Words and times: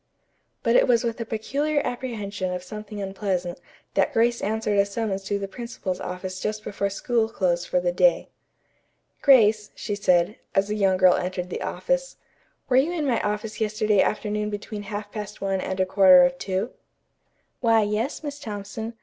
But 0.63 0.75
it 0.75 0.87
was 0.87 1.03
with 1.03 1.21
a 1.21 1.25
peculiar 1.25 1.79
apprehension 1.85 2.51
of 2.51 2.63
something 2.63 2.99
unpleasant 2.99 3.59
that 3.93 4.11
Grace 4.13 4.41
answered 4.41 4.79
a 4.79 4.85
summons 4.87 5.21
to 5.25 5.37
the 5.37 5.47
principal's 5.47 5.99
office 5.99 6.39
just 6.39 6.63
before 6.63 6.89
school 6.89 7.29
closed 7.29 7.67
for 7.67 7.79
the 7.79 7.91
day. 7.91 8.29
"Grace," 9.21 9.69
she 9.75 9.93
said, 9.93 10.37
as 10.55 10.69
the 10.69 10.75
young 10.75 10.97
girl 10.97 11.13
entered 11.13 11.51
the 11.51 11.61
office, 11.61 12.15
"were 12.67 12.77
you 12.77 12.91
in 12.91 13.05
my 13.05 13.21
office 13.21 13.61
yesterday 13.61 14.01
afternoon 14.01 14.49
between 14.49 14.81
half 14.89 15.11
past 15.11 15.39
one 15.39 15.61
and 15.61 15.79
a 15.79 15.85
quarter 15.85 16.23
of 16.25 16.35
two?" 16.39 16.71
"Why, 17.59 17.83
yes, 17.83 18.23
Miss 18.23 18.39
Thompson. 18.39 18.95